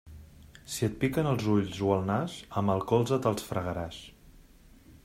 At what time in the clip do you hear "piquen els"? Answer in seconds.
1.03-1.45